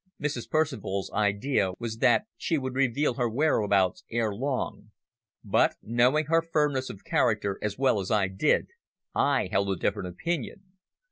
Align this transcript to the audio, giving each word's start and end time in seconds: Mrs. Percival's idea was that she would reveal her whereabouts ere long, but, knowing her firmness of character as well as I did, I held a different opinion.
Mrs. 0.19 0.49
Percival's 0.49 1.11
idea 1.11 1.73
was 1.77 1.97
that 1.99 2.25
she 2.35 2.57
would 2.57 2.73
reveal 2.73 3.13
her 3.13 3.29
whereabouts 3.29 4.03
ere 4.09 4.33
long, 4.33 4.89
but, 5.43 5.75
knowing 5.83 6.25
her 6.25 6.41
firmness 6.41 6.89
of 6.89 7.03
character 7.03 7.59
as 7.61 7.77
well 7.77 7.99
as 7.99 8.09
I 8.09 8.27
did, 8.27 8.69
I 9.13 9.47
held 9.51 9.69
a 9.69 9.75
different 9.75 10.09
opinion. 10.09 10.63